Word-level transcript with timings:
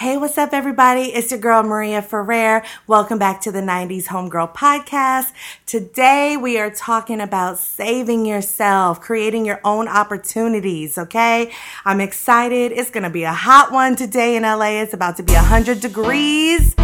Hey, 0.00 0.16
what's 0.16 0.38
up, 0.38 0.54
everybody? 0.54 1.12
It's 1.12 1.30
your 1.30 1.40
girl, 1.40 1.62
Maria 1.62 2.00
Ferrer. 2.00 2.64
Welcome 2.86 3.18
back 3.18 3.42
to 3.42 3.52
the 3.52 3.60
90s 3.60 4.06
Homegirl 4.06 4.54
Podcast. 4.54 5.30
Today, 5.66 6.38
we 6.38 6.58
are 6.58 6.70
talking 6.70 7.20
about 7.20 7.58
saving 7.58 8.24
yourself, 8.24 8.98
creating 9.02 9.44
your 9.44 9.60
own 9.62 9.88
opportunities, 9.88 10.96
okay? 10.96 11.52
I'm 11.84 12.00
excited. 12.00 12.72
It's 12.72 12.90
gonna 12.90 13.10
be 13.10 13.24
a 13.24 13.32
hot 13.34 13.72
one 13.72 13.94
today 13.94 14.36
in 14.36 14.42
LA. 14.44 14.80
It's 14.80 14.94
about 14.94 15.18
to 15.18 15.22
be 15.22 15.34
100 15.34 15.80
degrees, 15.80 16.74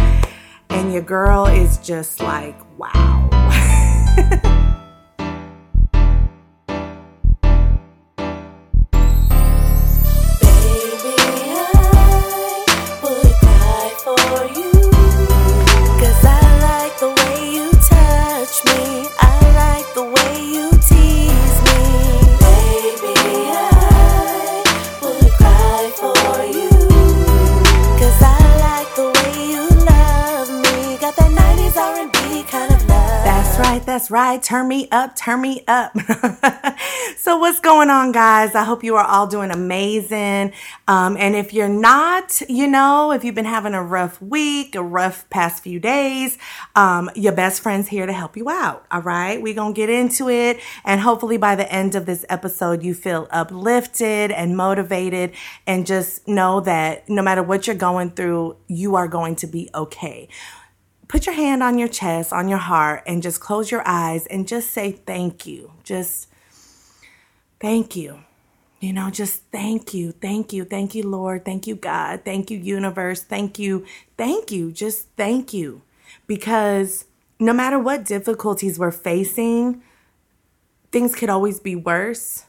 and 0.69 0.93
your 0.93 1.01
girl 1.01 1.47
is 1.47 1.79
just 1.79 2.21
like, 2.21 2.55
wow. 2.77 3.29
Turn 34.37 34.67
me 34.67 34.87
up, 34.91 35.15
turn 35.15 35.41
me 35.41 35.63
up. 35.67 35.97
so, 37.17 37.37
what's 37.37 37.59
going 37.59 37.89
on, 37.89 38.11
guys? 38.11 38.55
I 38.55 38.63
hope 38.63 38.83
you 38.83 38.95
are 38.95 39.05
all 39.05 39.27
doing 39.27 39.51
amazing. 39.51 40.53
Um, 40.87 41.17
and 41.17 41.35
if 41.35 41.53
you're 41.53 41.67
not, 41.67 42.41
you 42.47 42.67
know, 42.67 43.11
if 43.11 43.23
you've 43.23 43.35
been 43.35 43.45
having 43.45 43.73
a 43.73 43.83
rough 43.83 44.21
week, 44.21 44.75
a 44.75 44.83
rough 44.83 45.29
past 45.29 45.63
few 45.63 45.79
days, 45.79 46.37
um, 46.75 47.09
your 47.15 47.33
best 47.33 47.61
friend's 47.61 47.87
here 47.87 48.05
to 48.05 48.13
help 48.13 48.37
you 48.37 48.49
out. 48.49 48.85
All 48.91 49.01
right. 49.01 49.41
We're 49.41 49.55
to 49.55 49.73
get 49.73 49.89
into 49.89 50.29
it. 50.29 50.59
And 50.83 51.01
hopefully, 51.01 51.37
by 51.37 51.55
the 51.55 51.71
end 51.71 51.95
of 51.95 52.05
this 52.05 52.25
episode, 52.29 52.83
you 52.83 52.93
feel 52.93 53.27
uplifted 53.31 54.31
and 54.31 54.55
motivated. 54.55 55.33
And 55.65 55.85
just 55.85 56.27
know 56.27 56.61
that 56.61 57.09
no 57.09 57.21
matter 57.21 57.43
what 57.43 57.67
you're 57.67 57.75
going 57.75 58.11
through, 58.11 58.57
you 58.67 58.95
are 58.95 59.07
going 59.07 59.35
to 59.37 59.47
be 59.47 59.69
okay 59.73 60.29
put 61.07 61.25
your 61.25 61.35
hand 61.35 61.63
on 61.63 61.77
your 61.77 61.87
chest, 61.87 62.33
on 62.33 62.49
your 62.49 62.57
heart, 62.57 63.03
and 63.05 63.23
just 63.23 63.39
close 63.39 63.71
your 63.71 63.83
eyes 63.85 64.25
and 64.27 64.47
just 64.47 64.71
say 64.71 64.91
thank 64.91 65.45
you. 65.45 65.71
Just 65.83 66.27
thank 67.59 67.95
you. 67.95 68.19
You 68.79 68.93
know, 68.93 69.09
just 69.09 69.41
thank 69.51 69.93
you, 69.93 70.11
thank 70.11 70.53
you, 70.53 70.63
thank 70.63 70.93
you, 70.93 71.01
Lord, 71.01 71.43
thank 71.43 71.65
you, 71.65 71.75
God, 71.75 72.21
thank 72.23 72.51
you, 72.51 72.59
universe, 72.59 73.23
thank 73.23 73.57
you, 73.57 73.85
thank 74.17 74.51
you, 74.51 74.71
just 74.71 75.07
thank 75.17 75.51
you. 75.51 75.81
Because 76.27 77.05
no 77.39 77.53
matter 77.53 77.79
what 77.79 78.05
difficulties 78.05 78.77
we're 78.77 78.91
facing, 78.91 79.81
things 80.91 81.15
could 81.15 81.29
always 81.29 81.59
be 81.59 81.75
worse 81.75 82.46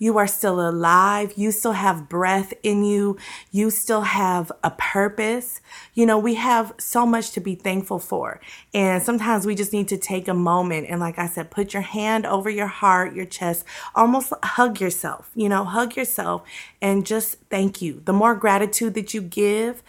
you 0.00 0.16
are 0.16 0.26
still 0.26 0.66
alive. 0.66 1.34
You 1.36 1.52
still 1.52 1.72
have 1.72 2.08
breath 2.08 2.54
in 2.62 2.82
you. 2.82 3.18
You 3.52 3.70
still 3.70 4.00
have 4.00 4.50
a 4.64 4.70
purpose. 4.70 5.60
You 5.94 6.06
know, 6.06 6.18
we 6.18 6.34
have 6.34 6.72
so 6.78 7.04
much 7.04 7.32
to 7.32 7.40
be 7.40 7.54
thankful 7.54 7.98
for. 7.98 8.40
And 8.72 9.02
sometimes 9.02 9.44
we 9.46 9.54
just 9.54 9.74
need 9.74 9.88
to 9.88 9.98
take 9.98 10.26
a 10.26 10.34
moment 10.34 10.86
and, 10.88 11.00
like 11.00 11.18
I 11.18 11.26
said, 11.26 11.50
put 11.50 11.74
your 11.74 11.82
hand 11.82 12.24
over 12.24 12.48
your 12.48 12.66
heart, 12.66 13.14
your 13.14 13.26
chest, 13.26 13.66
almost 13.94 14.32
hug 14.42 14.80
yourself, 14.80 15.30
you 15.34 15.50
know, 15.50 15.64
hug 15.64 15.96
yourself 15.96 16.42
and 16.80 17.04
just 17.06 17.36
thank 17.50 17.82
you. 17.82 18.00
The 18.06 18.14
more 18.14 18.34
gratitude 18.34 18.94
that 18.94 19.12
you 19.12 19.20
give, 19.20 19.82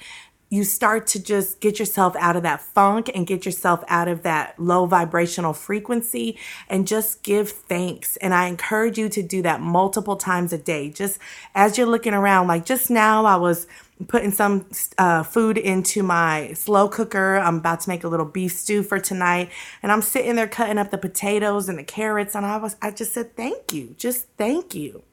you 0.52 0.66
start 0.66 1.08
to 1.08 1.24
just 1.24 1.62
get 1.62 1.80
yourself 1.80 2.14
out 2.18 2.36
of 2.36 2.44
that 2.44 2.60
funk 2.60 3.10
and 3.16 3.26
get 3.26 3.46
yourself 3.46 3.84
out 3.88 4.10
of 4.10 4.24
that 4.24 4.60
low 4.60 4.86
vibrational 4.86 5.54
frequency 5.54 6.38
and 6.68 6.86
just 6.86 7.24
give 7.24 7.50
thanks. 7.50 8.18
And 8.18 8.34
I 8.34 8.48
encourage 8.48 8.98
you 8.98 9.08
to 9.08 9.24
do 9.24 9.42
that 9.44 9.62
multiple 9.62 10.18
times 10.18 10.52
a 10.52 10.58
day. 10.58 10.90
Just 10.90 11.20
as 11.56 11.78
you're 11.78 11.88
looking 11.88 12.14
around, 12.14 12.48
like 12.48 12.66
just 12.66 12.90
now, 12.90 13.24
I 13.24 13.38
was 13.38 13.66
putting 14.10 14.32
some 14.32 14.66
uh, 14.98 15.24
food 15.24 15.58
into 15.58 16.04
my 16.04 16.52
slow 16.52 16.90
cooker. 16.90 17.38
I'm 17.38 17.58
about 17.58 17.80
to 17.82 17.90
make 17.90 18.04
a 18.04 18.10
little 18.10 18.26
beef 18.26 18.52
stew 18.52 18.84
for 18.84 19.00
tonight, 19.00 19.52
and 19.82 19.90
I'm 19.90 20.02
sitting 20.02 20.36
there 20.36 20.50
cutting 20.50 20.78
up 20.78 20.92
the 20.92 20.98
potatoes 20.98 21.70
and 21.70 21.80
the 21.80 21.84
carrots, 21.84 22.36
and 22.36 22.46
I 22.46 22.58
was 22.58 22.76
I 22.82 22.92
just 22.92 23.14
said 23.14 23.38
thank 23.38 23.72
you, 23.72 23.96
just 23.98 24.28
thank 24.38 24.76
you. 24.76 25.04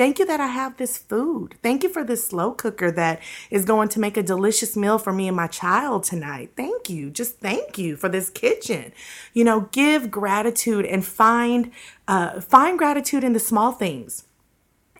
Thank 0.00 0.18
you 0.18 0.24
that 0.24 0.40
I 0.40 0.46
have 0.46 0.78
this 0.78 0.96
food. 0.96 1.56
Thank 1.62 1.82
you 1.82 1.90
for 1.90 2.02
this 2.02 2.26
slow 2.26 2.52
cooker 2.52 2.90
that 2.92 3.20
is 3.50 3.66
going 3.66 3.90
to 3.90 4.00
make 4.00 4.16
a 4.16 4.22
delicious 4.22 4.74
meal 4.74 4.96
for 4.96 5.12
me 5.12 5.28
and 5.28 5.36
my 5.36 5.46
child 5.46 6.04
tonight. 6.04 6.52
Thank 6.56 6.88
you. 6.88 7.10
Just 7.10 7.38
thank 7.38 7.76
you 7.76 7.96
for 7.96 8.08
this 8.08 8.30
kitchen. 8.30 8.92
You 9.34 9.44
know, 9.44 9.68
give 9.72 10.10
gratitude 10.10 10.86
and 10.86 11.04
find 11.04 11.70
uh, 12.08 12.40
find 12.40 12.78
gratitude 12.78 13.22
in 13.24 13.34
the 13.34 13.38
small 13.38 13.72
things. 13.72 14.24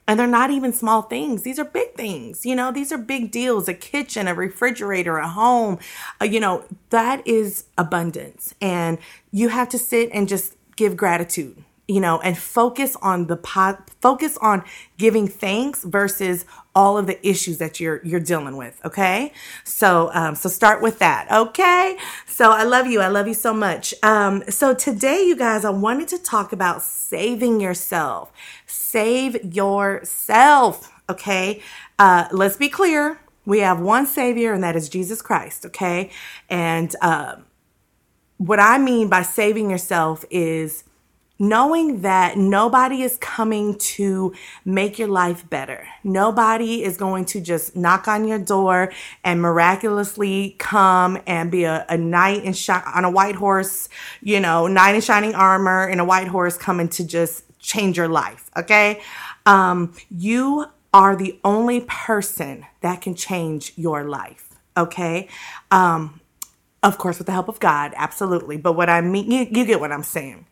And 0.06 0.20
they're 0.20 0.26
not 0.26 0.50
even 0.50 0.70
small 0.70 1.00
things. 1.00 1.44
These 1.44 1.58
are 1.58 1.64
big 1.64 1.94
things. 1.94 2.44
You 2.44 2.54
know, 2.54 2.70
these 2.70 2.92
are 2.92 2.98
big 2.98 3.30
deals. 3.30 3.68
A 3.68 3.74
kitchen, 3.74 4.28
a 4.28 4.34
refrigerator, 4.34 5.16
a 5.16 5.28
home. 5.28 5.78
Uh, 6.20 6.26
you 6.26 6.40
know, 6.40 6.64
that 6.90 7.26
is 7.26 7.64
abundance. 7.78 8.54
And 8.60 8.98
you 9.32 9.48
have 9.48 9.70
to 9.70 9.78
sit 9.78 10.10
and 10.12 10.28
just 10.28 10.56
give 10.76 10.94
gratitude 10.94 11.64
you 11.90 12.00
know, 12.00 12.20
and 12.20 12.38
focus 12.38 12.96
on 13.02 13.26
the 13.26 13.36
pot, 13.36 13.90
focus 14.00 14.38
on 14.40 14.62
giving 14.96 15.26
thanks 15.26 15.82
versus 15.82 16.44
all 16.72 16.96
of 16.96 17.08
the 17.08 17.28
issues 17.28 17.58
that 17.58 17.80
you're 17.80 18.00
you're 18.04 18.20
dealing 18.20 18.56
with. 18.56 18.80
Okay, 18.84 19.32
so 19.64 20.08
um, 20.14 20.36
so 20.36 20.48
start 20.48 20.80
with 20.82 21.00
that. 21.00 21.26
Okay, 21.32 21.96
so 22.26 22.52
I 22.52 22.62
love 22.62 22.86
you. 22.86 23.00
I 23.00 23.08
love 23.08 23.26
you 23.26 23.34
so 23.34 23.52
much. 23.52 23.92
Um, 24.04 24.44
so 24.48 24.72
today, 24.72 25.24
you 25.24 25.34
guys, 25.34 25.64
I 25.64 25.70
wanted 25.70 26.06
to 26.08 26.18
talk 26.18 26.52
about 26.52 26.80
saving 26.82 27.60
yourself. 27.60 28.32
Save 28.66 29.52
yourself. 29.52 30.92
Okay, 31.08 31.60
uh, 31.98 32.28
let's 32.30 32.56
be 32.56 32.68
clear. 32.68 33.18
We 33.44 33.58
have 33.60 33.80
one 33.80 34.06
Savior, 34.06 34.52
and 34.52 34.62
that 34.62 34.76
is 34.76 34.88
Jesus 34.88 35.20
Christ. 35.22 35.66
Okay, 35.66 36.10
and 36.48 36.94
uh, 37.02 37.36
what 38.36 38.60
I 38.60 38.78
mean 38.78 39.08
by 39.08 39.22
saving 39.22 39.70
yourself 39.70 40.24
is 40.30 40.84
knowing 41.40 42.02
that 42.02 42.36
nobody 42.36 43.00
is 43.00 43.16
coming 43.16 43.74
to 43.78 44.32
make 44.66 44.98
your 44.98 45.08
life 45.08 45.48
better. 45.48 45.88
Nobody 46.04 46.84
is 46.84 46.98
going 46.98 47.24
to 47.24 47.40
just 47.40 47.74
knock 47.74 48.06
on 48.06 48.28
your 48.28 48.38
door 48.38 48.92
and 49.24 49.40
miraculously 49.40 50.54
come 50.58 51.18
and 51.26 51.50
be 51.50 51.64
a, 51.64 51.86
a 51.88 51.96
knight 51.96 52.44
in 52.44 52.52
shi- 52.52 52.72
on 52.72 53.06
a 53.06 53.10
white 53.10 53.36
horse, 53.36 53.88
you 54.20 54.38
know, 54.38 54.66
knight 54.66 54.94
in 54.94 55.00
shining 55.00 55.34
armor 55.34 55.88
and 55.88 55.98
a 55.98 56.04
white 56.04 56.28
horse 56.28 56.58
coming 56.58 56.90
to 56.90 57.06
just 57.06 57.42
change 57.58 57.96
your 57.96 58.08
life. 58.08 58.50
Okay. 58.58 59.00
Um, 59.46 59.94
you 60.10 60.66
are 60.92 61.16
the 61.16 61.40
only 61.42 61.80
person 61.80 62.66
that 62.82 63.00
can 63.00 63.14
change 63.14 63.72
your 63.76 64.04
life. 64.04 64.58
Okay. 64.76 65.26
Um, 65.70 66.20
of 66.82 66.98
course, 66.98 67.16
with 67.16 67.26
the 67.26 67.32
help 67.32 67.48
of 67.48 67.60
God, 67.60 67.94
absolutely. 67.96 68.58
But 68.58 68.74
what 68.74 68.90
I 68.90 69.00
mean, 69.00 69.30
you, 69.30 69.46
you 69.50 69.64
get 69.64 69.80
what 69.80 69.90
I'm 69.90 70.02
saying. 70.02 70.46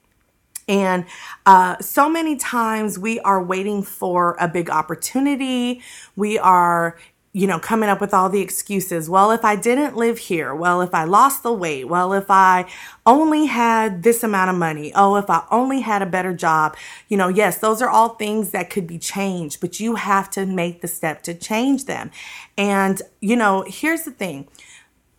And 0.68 1.06
uh, 1.46 1.78
so 1.80 2.08
many 2.08 2.36
times 2.36 2.98
we 2.98 3.18
are 3.20 3.42
waiting 3.42 3.82
for 3.82 4.36
a 4.38 4.46
big 4.46 4.68
opportunity. 4.68 5.80
We 6.14 6.38
are, 6.38 6.98
you 7.32 7.46
know, 7.46 7.58
coming 7.58 7.88
up 7.88 8.00
with 8.00 8.12
all 8.12 8.28
the 8.28 8.40
excuses. 8.42 9.08
Well, 9.08 9.30
if 9.30 9.44
I 9.44 9.56
didn't 9.56 9.96
live 9.96 10.18
here, 10.18 10.54
well, 10.54 10.82
if 10.82 10.94
I 10.94 11.04
lost 11.04 11.42
the 11.42 11.52
weight, 11.52 11.88
well, 11.88 12.12
if 12.12 12.26
I 12.30 12.66
only 13.06 13.46
had 13.46 14.02
this 14.02 14.22
amount 14.22 14.50
of 14.50 14.56
money, 14.56 14.92
oh, 14.94 15.16
if 15.16 15.30
I 15.30 15.44
only 15.50 15.80
had 15.80 16.02
a 16.02 16.06
better 16.06 16.34
job, 16.34 16.76
you 17.08 17.16
know, 17.16 17.28
yes, 17.28 17.58
those 17.58 17.80
are 17.80 17.88
all 17.88 18.10
things 18.10 18.50
that 18.50 18.68
could 18.68 18.86
be 18.86 18.98
changed, 18.98 19.60
but 19.60 19.80
you 19.80 19.94
have 19.94 20.30
to 20.32 20.44
make 20.44 20.82
the 20.82 20.88
step 20.88 21.22
to 21.22 21.34
change 21.34 21.86
them. 21.86 22.10
And, 22.58 23.00
you 23.20 23.36
know, 23.36 23.64
here's 23.66 24.02
the 24.02 24.10
thing 24.10 24.48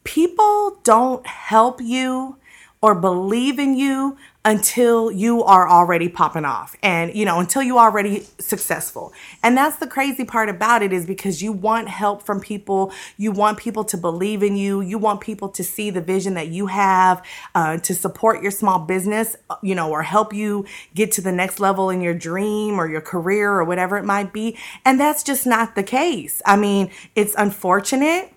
people 0.03 0.79
don't 0.83 1.25
help 1.27 1.81
you 1.81 2.37
or 2.81 2.95
believe 2.95 3.59
in 3.59 3.75
you 3.75 4.17
until 4.45 5.11
you 5.11 5.43
are 5.43 5.67
already 5.67 6.07
popping 6.07 6.45
off 6.45 6.73
and 6.81 7.13
you 7.13 7.25
know 7.25 7.39
until 7.41 7.61
you 7.61 7.77
are 7.77 7.89
already 7.89 8.25
successful. 8.39 9.11
And 9.43 9.57
that's 9.57 9.77
the 9.77 9.87
crazy 9.87 10.23
part 10.23 10.47
about 10.47 10.81
it 10.81 10.93
is 10.93 11.05
because 11.05 11.41
you 11.41 11.51
want 11.51 11.89
help 11.89 12.23
from 12.23 12.39
people. 12.39 12.93
You 13.17 13.31
want 13.31 13.57
people 13.57 13.83
to 13.83 13.97
believe 13.97 14.41
in 14.41 14.55
you. 14.55 14.79
You 14.79 14.97
want 14.97 15.19
people 15.19 15.49
to 15.49 15.63
see 15.63 15.89
the 15.89 15.99
vision 15.99 16.35
that 16.35 16.47
you 16.47 16.67
have 16.67 17.23
uh, 17.53 17.77
to 17.79 17.93
support 17.93 18.41
your 18.41 18.51
small 18.51 18.79
business 18.79 19.35
you 19.61 19.75
know 19.75 19.91
or 19.91 20.03
help 20.03 20.33
you 20.33 20.65
get 20.95 21.11
to 21.13 21.21
the 21.21 21.31
next 21.31 21.59
level 21.59 21.89
in 21.89 21.99
your 21.99 22.13
dream 22.13 22.79
or 22.79 22.89
your 22.89 23.01
career 23.01 23.51
or 23.51 23.65
whatever 23.65 23.97
it 23.97 24.05
might 24.05 24.31
be. 24.31 24.57
And 24.85 24.99
that's 24.99 25.21
just 25.21 25.45
not 25.45 25.75
the 25.75 25.83
case. 25.83 26.41
I 26.45 26.55
mean 26.55 26.91
it's 27.13 27.35
unfortunate 27.37 28.33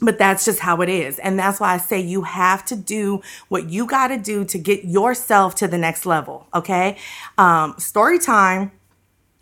but 0.00 0.18
that's 0.18 0.44
just 0.44 0.60
how 0.60 0.80
it 0.82 0.88
is. 0.88 1.18
And 1.18 1.38
that's 1.38 1.60
why 1.60 1.74
I 1.74 1.78
say 1.78 2.00
you 2.00 2.22
have 2.22 2.64
to 2.66 2.76
do 2.76 3.22
what 3.48 3.70
you 3.70 3.86
got 3.86 4.08
to 4.08 4.18
do 4.18 4.44
to 4.44 4.58
get 4.58 4.84
yourself 4.84 5.54
to 5.56 5.68
the 5.68 5.78
next 5.78 6.06
level. 6.06 6.46
Okay. 6.54 6.98
Um, 7.38 7.74
story 7.78 8.18
time. 8.18 8.72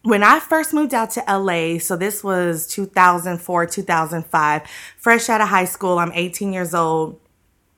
when 0.02 0.22
I 0.22 0.38
first 0.38 0.74
moved 0.74 0.92
out 0.92 1.10
to 1.12 1.24
LA, 1.26 1.78
so 1.78 1.96
this 1.96 2.22
was 2.22 2.66
2004, 2.66 3.66
2005, 3.66 4.62
fresh 4.98 5.28
out 5.30 5.40
of 5.40 5.48
high 5.48 5.64
school, 5.64 5.98
I'm 5.98 6.12
18 6.12 6.52
years 6.52 6.74
old. 6.74 7.18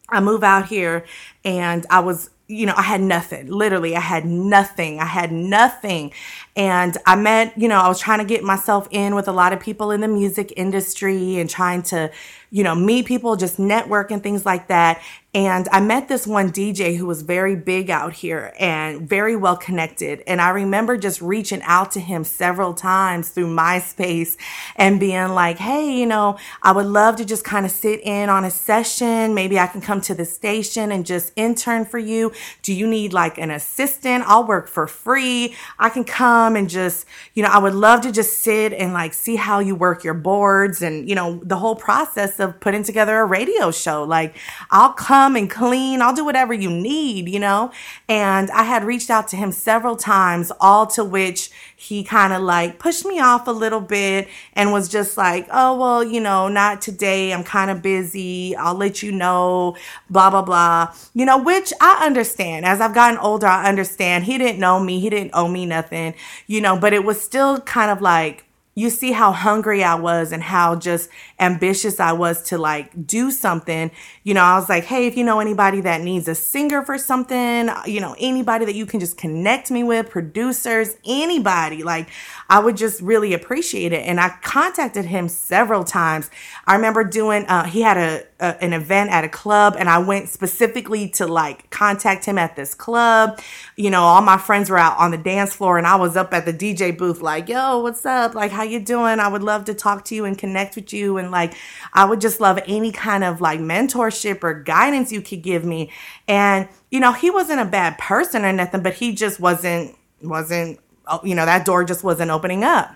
I 0.08 0.20
move 0.20 0.42
out 0.42 0.66
here 0.66 1.04
and 1.44 1.86
I 1.88 2.00
was 2.00 2.30
you 2.48 2.64
know, 2.64 2.74
I 2.76 2.82
had 2.82 3.00
nothing. 3.00 3.48
Literally, 3.48 3.96
I 3.96 4.00
had 4.00 4.24
nothing. 4.24 5.00
I 5.00 5.04
had 5.04 5.32
nothing. 5.32 6.12
And 6.54 6.96
I 7.04 7.16
met, 7.16 7.58
you 7.58 7.66
know, 7.66 7.78
I 7.78 7.88
was 7.88 7.98
trying 7.98 8.20
to 8.20 8.24
get 8.24 8.44
myself 8.44 8.86
in 8.90 9.14
with 9.14 9.26
a 9.26 9.32
lot 9.32 9.52
of 9.52 9.58
people 9.58 9.90
in 9.90 10.00
the 10.00 10.08
music 10.08 10.52
industry 10.56 11.40
and 11.40 11.50
trying 11.50 11.82
to, 11.84 12.10
you 12.50 12.62
know, 12.62 12.74
meet 12.74 13.06
people, 13.06 13.36
just 13.36 13.58
network 13.58 14.10
and 14.10 14.22
things 14.22 14.46
like 14.46 14.68
that. 14.68 15.02
And 15.36 15.68
I 15.70 15.80
met 15.80 16.08
this 16.08 16.26
one 16.26 16.50
DJ 16.50 16.96
who 16.96 17.04
was 17.04 17.20
very 17.20 17.56
big 17.56 17.90
out 17.90 18.14
here 18.14 18.54
and 18.58 19.06
very 19.06 19.36
well 19.36 19.54
connected. 19.54 20.22
And 20.26 20.40
I 20.40 20.48
remember 20.48 20.96
just 20.96 21.20
reaching 21.20 21.60
out 21.64 21.90
to 21.90 22.00
him 22.00 22.24
several 22.24 22.72
times 22.72 23.28
through 23.28 23.54
MySpace 23.54 24.38
and 24.76 24.98
being 24.98 25.28
like, 25.28 25.58
hey, 25.58 25.94
you 25.94 26.06
know, 26.06 26.38
I 26.62 26.72
would 26.72 26.86
love 26.86 27.16
to 27.16 27.26
just 27.26 27.44
kind 27.44 27.66
of 27.66 27.72
sit 27.72 28.00
in 28.02 28.30
on 28.30 28.46
a 28.46 28.50
session. 28.50 29.34
Maybe 29.34 29.58
I 29.58 29.66
can 29.66 29.82
come 29.82 30.00
to 30.02 30.14
the 30.14 30.24
station 30.24 30.90
and 30.90 31.04
just 31.04 31.34
intern 31.36 31.84
for 31.84 31.98
you. 31.98 32.32
Do 32.62 32.72
you 32.72 32.86
need 32.86 33.12
like 33.12 33.36
an 33.36 33.50
assistant? 33.50 34.24
I'll 34.26 34.46
work 34.46 34.68
for 34.68 34.86
free. 34.86 35.54
I 35.78 35.90
can 35.90 36.04
come 36.04 36.56
and 36.56 36.66
just, 36.66 37.04
you 37.34 37.42
know, 37.42 37.50
I 37.50 37.58
would 37.58 37.74
love 37.74 38.00
to 38.02 38.10
just 38.10 38.38
sit 38.38 38.72
and 38.72 38.94
like 38.94 39.12
see 39.12 39.36
how 39.36 39.58
you 39.58 39.74
work 39.74 40.02
your 40.02 40.14
boards 40.14 40.80
and, 40.80 41.06
you 41.06 41.14
know, 41.14 41.40
the 41.44 41.56
whole 41.56 41.76
process 41.76 42.35
of 42.40 42.60
putting 42.60 42.82
together 42.82 43.18
a 43.18 43.24
radio 43.24 43.70
show. 43.70 44.04
Like, 44.04 44.36
I'll 44.70 44.92
come 44.92 45.36
and 45.36 45.50
clean. 45.50 46.02
I'll 46.02 46.14
do 46.14 46.24
whatever 46.24 46.54
you 46.54 46.70
need, 46.70 47.28
you 47.28 47.40
know? 47.40 47.72
And 48.08 48.50
I 48.50 48.64
had 48.64 48.84
reached 48.84 49.10
out 49.10 49.28
to 49.28 49.36
him 49.36 49.52
several 49.52 49.96
times, 49.96 50.52
all 50.60 50.86
to 50.88 51.04
which 51.04 51.50
he 51.78 52.02
kind 52.02 52.32
of 52.32 52.42
like 52.42 52.78
pushed 52.78 53.04
me 53.04 53.20
off 53.20 53.46
a 53.46 53.52
little 53.52 53.82
bit 53.82 54.28
and 54.54 54.72
was 54.72 54.88
just 54.88 55.18
like, 55.18 55.46
oh, 55.50 55.78
well, 55.78 56.02
you 56.02 56.20
know, 56.20 56.48
not 56.48 56.80
today. 56.80 57.34
I'm 57.34 57.44
kind 57.44 57.70
of 57.70 57.82
busy. 57.82 58.56
I'll 58.56 58.74
let 58.74 59.02
you 59.02 59.12
know, 59.12 59.76
blah, 60.08 60.30
blah, 60.30 60.42
blah. 60.42 60.94
You 61.12 61.26
know, 61.26 61.36
which 61.36 61.72
I 61.80 62.04
understand. 62.04 62.64
As 62.64 62.80
I've 62.80 62.94
gotten 62.94 63.18
older, 63.18 63.46
I 63.46 63.68
understand. 63.68 64.24
He 64.24 64.38
didn't 64.38 64.58
know 64.58 64.80
me. 64.80 65.00
He 65.00 65.10
didn't 65.10 65.32
owe 65.34 65.48
me 65.48 65.66
nothing, 65.66 66.14
you 66.46 66.60
know, 66.62 66.78
but 66.78 66.94
it 66.94 67.04
was 67.04 67.20
still 67.20 67.60
kind 67.60 67.90
of 67.90 68.00
like, 68.00 68.45
you 68.78 68.90
see 68.90 69.10
how 69.10 69.32
hungry 69.32 69.82
I 69.82 69.94
was 69.94 70.32
and 70.32 70.42
how 70.42 70.76
just 70.76 71.08
ambitious 71.40 71.98
I 71.98 72.12
was 72.12 72.42
to 72.44 72.58
like 72.58 73.06
do 73.06 73.30
something. 73.30 73.90
You 74.22 74.34
know, 74.34 74.42
I 74.42 74.58
was 74.58 74.68
like, 74.68 74.84
hey, 74.84 75.06
if 75.06 75.16
you 75.16 75.24
know 75.24 75.40
anybody 75.40 75.80
that 75.80 76.02
needs 76.02 76.28
a 76.28 76.34
singer 76.34 76.82
for 76.82 76.98
something, 76.98 77.70
you 77.86 78.02
know, 78.02 78.14
anybody 78.18 78.66
that 78.66 78.74
you 78.74 78.84
can 78.84 79.00
just 79.00 79.16
connect 79.16 79.70
me 79.70 79.82
with, 79.82 80.10
producers, 80.10 80.94
anybody, 81.06 81.84
like 81.84 82.10
I 82.50 82.58
would 82.58 82.76
just 82.76 83.00
really 83.00 83.32
appreciate 83.32 83.94
it. 83.94 84.06
And 84.06 84.20
I 84.20 84.28
contacted 84.42 85.06
him 85.06 85.30
several 85.30 85.82
times. 85.82 86.30
I 86.66 86.74
remember 86.76 87.02
doing, 87.02 87.46
uh, 87.46 87.64
he 87.64 87.80
had 87.80 87.96
a, 87.96 88.24
a, 88.40 88.62
an 88.62 88.74
event 88.74 89.10
at 89.10 89.24
a 89.24 89.28
club 89.30 89.76
and 89.78 89.88
I 89.88 89.98
went 89.98 90.28
specifically 90.28 91.08
to 91.10 91.26
like 91.26 91.70
contact 91.70 92.26
him 92.26 92.36
at 92.36 92.56
this 92.56 92.74
club. 92.74 93.40
You 93.76 93.90
know, 93.90 94.02
all 94.02 94.20
my 94.20 94.36
friends 94.36 94.68
were 94.68 94.78
out 94.78 94.98
on 94.98 95.12
the 95.12 95.18
dance 95.18 95.54
floor 95.54 95.78
and 95.78 95.86
I 95.86 95.96
was 95.96 96.14
up 96.14 96.34
at 96.34 96.44
the 96.44 96.52
DJ 96.52 96.96
booth 96.96 97.22
like, 97.22 97.48
yo, 97.48 97.78
what's 97.78 98.04
up? 98.04 98.34
Like, 98.34 98.50
how 98.50 98.65
you 98.70 98.80
doing? 98.80 99.20
I 99.20 99.28
would 99.28 99.42
love 99.42 99.64
to 99.66 99.74
talk 99.74 100.04
to 100.06 100.14
you 100.14 100.24
and 100.24 100.36
connect 100.36 100.76
with 100.76 100.92
you. 100.92 101.18
And 101.18 101.30
like, 101.30 101.54
I 101.92 102.04
would 102.04 102.20
just 102.20 102.40
love 102.40 102.58
any 102.66 102.92
kind 102.92 103.24
of 103.24 103.40
like 103.40 103.60
mentorship 103.60 104.42
or 104.42 104.62
guidance 104.62 105.12
you 105.12 105.20
could 105.20 105.42
give 105.42 105.64
me. 105.64 105.90
And, 106.28 106.68
you 106.90 107.00
know, 107.00 107.12
he 107.12 107.30
wasn't 107.30 107.60
a 107.60 107.64
bad 107.64 107.98
person 107.98 108.44
or 108.44 108.52
nothing, 108.52 108.82
but 108.82 108.94
he 108.94 109.14
just 109.14 109.40
wasn't, 109.40 109.96
wasn't, 110.22 110.80
oh, 111.06 111.20
you 111.24 111.34
know, 111.34 111.44
that 111.44 111.64
door 111.64 111.84
just 111.84 112.04
wasn't 112.04 112.30
opening 112.30 112.64
up. 112.64 112.94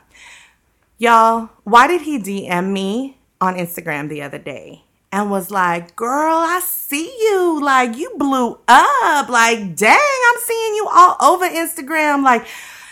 Y'all, 0.98 1.50
why 1.64 1.86
did 1.86 2.02
he 2.02 2.18
DM 2.18 2.72
me 2.72 3.18
on 3.40 3.54
Instagram 3.54 4.08
the 4.08 4.22
other 4.22 4.38
day? 4.38 4.84
and 5.12 5.30
was 5.30 5.50
like, 5.50 5.96
Girl, 5.96 6.36
I 6.36 6.60
see 6.60 7.12
you. 7.20 7.60
Like, 7.62 7.96
you 7.96 8.12
blew 8.16 8.58
up. 8.68 9.28
Like, 9.28 9.76
dang, 9.76 9.98
I'm 9.98 10.40
seeing 10.40 10.74
you 10.74 10.88
all 10.92 11.16
over 11.20 11.48
Instagram. 11.48 12.22
Like, 12.22 12.46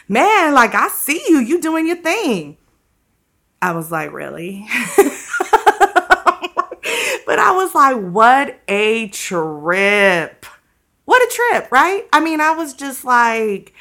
man, 0.09 0.55
like, 0.55 0.75
I 0.75 0.89
see 0.89 1.23
you. 1.29 1.39
You 1.39 1.61
doing 1.61 1.87
your 1.87 1.97
thing. 1.97 2.58
I 3.61 3.73
was 3.73 3.91
like, 3.91 4.13
really? 4.13 4.67
but 7.27 7.39
I 7.39 7.53
was 7.53 7.75
like, 7.75 7.97
what 7.97 8.61
a 8.69 9.09
trip. 9.09 10.47
What 11.05 11.23
a 11.23 11.35
trip, 11.35 11.73
right? 11.73 12.07
I 12.13 12.21
mean, 12.21 12.41
I 12.41 12.53
was 12.53 12.75
just 12.75 13.05
like, 13.05 13.73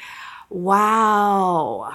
wow. 0.50 1.92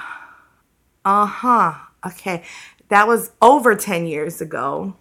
Uh 1.03 1.25
huh. 1.25 1.74
Okay. 2.06 2.44
That 2.89 3.07
was 3.07 3.31
over 3.41 3.75
10 3.75 4.07
years 4.07 4.39
ago. 4.39 4.95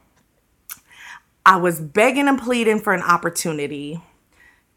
I 1.44 1.56
was 1.56 1.80
begging 1.80 2.28
and 2.28 2.40
pleading 2.40 2.80
for 2.80 2.92
an 2.92 3.02
opportunity. 3.02 4.00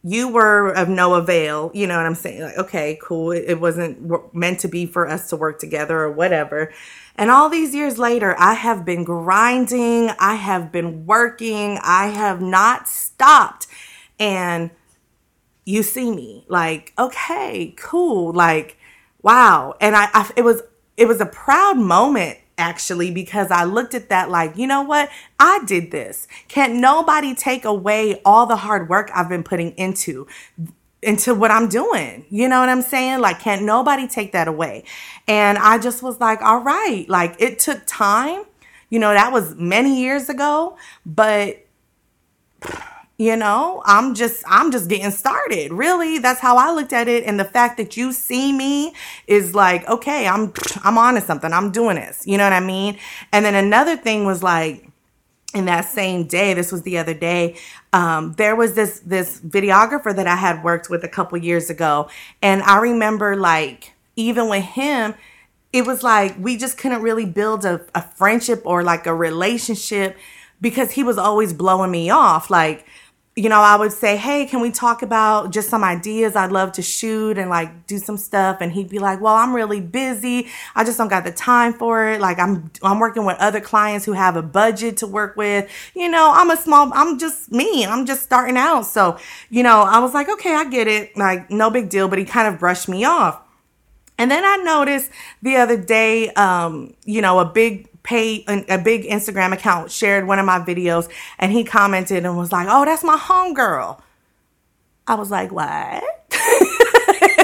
You 0.07 0.27
were 0.27 0.69
of 0.69 0.87
no 0.87 1.15
avail. 1.15 1.71
You 1.73 1.87
know 1.87 1.97
what 1.97 2.05
I'm 2.05 2.13
saying? 2.13 2.41
Like, 2.41 2.57
okay, 2.59 2.99
cool. 3.01 3.31
It 3.31 3.55
wasn't 3.55 4.35
meant 4.35 4.59
to 4.59 4.67
be 4.67 4.85
for 4.85 5.07
us 5.09 5.29
to 5.31 5.35
work 5.35 5.57
together 5.57 5.99
or 5.99 6.11
whatever. 6.11 6.71
And 7.15 7.31
all 7.31 7.49
these 7.49 7.73
years 7.73 7.97
later, 7.97 8.35
I 8.37 8.53
have 8.53 8.85
been 8.85 9.03
grinding, 9.03 10.11
I 10.19 10.35
have 10.35 10.71
been 10.71 11.07
working, 11.07 11.79
I 11.81 12.07
have 12.07 12.39
not 12.39 12.87
stopped. 12.87 13.65
And 14.19 14.69
you 15.65 15.81
see 15.81 16.11
me 16.11 16.45
like, 16.47 16.93
okay, 16.99 17.73
cool. 17.75 18.31
Like, 18.31 18.77
wow. 19.23 19.73
And 19.81 19.95
I, 19.95 20.09
I 20.13 20.29
it 20.35 20.43
was, 20.43 20.61
it 20.97 21.07
was 21.07 21.19
a 21.19 21.25
proud 21.25 21.79
moment 21.79 22.37
actually 22.57 23.11
because 23.11 23.51
I 23.51 23.63
looked 23.65 23.93
at 23.93 24.09
that 24.09 24.29
like, 24.29 24.57
you 24.57 24.67
know 24.67 24.81
what? 24.81 25.09
I 25.39 25.61
did 25.65 25.91
this. 25.91 26.27
Can't 26.47 26.75
nobody 26.75 27.35
take 27.35 27.65
away 27.65 28.21
all 28.23 28.45
the 28.45 28.55
hard 28.55 28.89
work 28.89 29.09
I've 29.13 29.29
been 29.29 29.43
putting 29.43 29.71
into 29.71 30.27
into 31.01 31.35
what 31.35 31.51
I'm 31.51 31.69
doing. 31.69 32.25
You 32.29 32.49
know 32.49 32.59
what 32.59 32.69
I'm 32.69 32.81
saying? 32.81 33.19
Like, 33.19 33.39
can't 33.39 33.63
nobody 33.63 34.07
take 34.07 34.31
that 34.31 34.47
away. 34.47 34.85
And 35.27 35.57
I 35.57 35.77
just 35.77 36.01
was 36.01 36.19
like, 36.19 36.41
all 36.41 36.61
right, 36.61 37.05
like 37.07 37.35
it 37.39 37.59
took 37.59 37.83
time. 37.85 38.43
You 38.89 38.99
know, 38.99 39.13
that 39.13 39.31
was 39.31 39.55
many 39.55 40.01
years 40.01 40.29
ago, 40.29 40.77
but 41.05 41.65
you 43.17 43.35
know, 43.35 43.81
I'm 43.85 44.13
just 44.13 44.43
I'm 44.45 44.71
just 44.71 44.89
getting 44.89 45.11
started. 45.11 45.71
Really, 45.71 46.19
that's 46.19 46.41
how 46.41 46.57
I 46.57 46.71
looked 46.71 46.91
at 46.91 47.07
it 47.07 47.23
and 47.23 47.39
the 47.39 47.45
fact 47.45 47.77
that 47.77 47.95
you 47.95 48.11
see 48.11 48.51
me 48.51 48.93
is 49.27 49.55
like, 49.55 49.87
okay, 49.87 50.27
I'm 50.27 50.51
I'm 50.83 50.97
on 50.97 51.15
to 51.15 51.21
something. 51.21 51.53
I'm 51.53 51.71
doing 51.71 51.95
this. 51.95 52.27
You 52.27 52.37
know 52.37 52.43
what 52.43 52.53
I 52.53 52.59
mean? 52.59 52.97
And 53.31 53.45
then 53.45 53.55
another 53.55 53.95
thing 53.95 54.25
was 54.25 54.43
like 54.43 54.89
in 55.53 55.65
that 55.65 55.85
same 55.85 56.25
day 56.27 56.53
this 56.53 56.69
was 56.69 56.81
the 56.81 56.97
other 56.97 57.13
day 57.13 57.55
um, 57.93 58.33
there 58.33 58.55
was 58.57 58.73
this 58.73 58.99
this 59.05 59.39
videographer 59.39 60.13
that 60.13 60.27
i 60.27 60.35
had 60.35 60.61
worked 60.65 60.89
with 60.89 61.03
a 61.05 61.07
couple 61.07 61.37
years 61.37 61.69
ago 61.69 62.09
and 62.41 62.61
i 62.63 62.77
remember 62.77 63.37
like 63.37 63.93
even 64.17 64.49
with 64.49 64.63
him 64.63 65.15
it 65.71 65.85
was 65.85 66.03
like 66.03 66.35
we 66.37 66.57
just 66.57 66.77
couldn't 66.77 67.01
really 67.01 67.25
build 67.25 67.63
a, 67.63 67.79
a 67.95 68.01
friendship 68.01 68.61
or 68.65 68.83
like 68.83 69.07
a 69.07 69.15
relationship 69.15 70.17
because 70.59 70.91
he 70.91 71.03
was 71.03 71.17
always 71.17 71.53
blowing 71.53 71.91
me 71.91 72.09
off 72.09 72.49
like 72.49 72.85
you 73.37 73.49
know, 73.49 73.59
I 73.59 73.75
would 73.75 73.91
say, 73.91 74.15
Hey, 74.15 74.45
can 74.45 74.61
we 74.61 74.71
talk 74.71 75.01
about 75.01 75.51
just 75.51 75.69
some 75.69 75.83
ideas 75.83 76.37
I'd 76.37 76.53
love 76.53 76.71
to 76.73 76.81
shoot 76.81 77.37
and 77.37 77.49
like 77.49 77.85
do 77.85 77.97
some 77.97 78.15
stuff? 78.15 78.57
And 78.61 78.71
he'd 78.71 78.87
be 78.89 78.99
like, 78.99 79.19
Well, 79.19 79.35
I'm 79.35 79.53
really 79.53 79.81
busy. 79.81 80.47
I 80.73 80.85
just 80.85 80.97
don't 80.97 81.09
got 81.09 81.25
the 81.25 81.33
time 81.33 81.73
for 81.73 82.07
it. 82.07 82.21
Like 82.21 82.39
I'm, 82.39 82.71
I'm 82.81 82.99
working 82.99 83.25
with 83.25 83.37
other 83.39 83.59
clients 83.59 84.05
who 84.05 84.13
have 84.13 84.37
a 84.37 84.41
budget 84.41 84.97
to 84.97 85.07
work 85.07 85.35
with. 85.35 85.69
You 85.93 86.09
know, 86.09 86.31
I'm 86.33 86.49
a 86.49 86.55
small, 86.55 86.91
I'm 86.93 87.19
just 87.19 87.51
me. 87.51 87.85
I'm 87.85 88.05
just 88.05 88.23
starting 88.23 88.55
out. 88.55 88.83
So, 88.83 89.17
you 89.49 89.63
know, 89.63 89.81
I 89.81 89.99
was 89.99 90.13
like, 90.13 90.29
okay, 90.29 90.55
I 90.55 90.63
get 90.69 90.87
it. 90.87 91.17
Like 91.17 91.51
no 91.51 91.69
big 91.69 91.89
deal. 91.89 92.07
But 92.07 92.19
he 92.19 92.25
kind 92.25 92.47
of 92.47 92.57
brushed 92.59 92.87
me 92.87 93.03
off. 93.03 93.41
And 94.17 94.31
then 94.31 94.45
I 94.45 94.55
noticed 94.63 95.11
the 95.41 95.57
other 95.57 95.75
day, 95.75 96.29
um, 96.35 96.93
you 97.03 97.21
know, 97.21 97.39
a 97.39 97.45
big 97.45 97.89
pay 98.05 98.45
a 98.47 98.77
big 98.77 99.03
Instagram 99.03 99.51
account 99.51 99.91
shared 99.91 100.27
one 100.27 100.39
of 100.39 100.45
my 100.45 100.59
videos 100.59 101.11
and 101.39 101.51
he 101.51 101.63
commented 101.63 102.23
and 102.25 102.37
was 102.37 102.51
like, 102.51 102.67
"Oh, 102.69 102.85
that's 102.85 103.03
my 103.03 103.17
homegirl." 103.17 103.99
I 105.07 105.15
was 105.15 105.31
like, 105.31 105.51
"What?" 105.51 106.03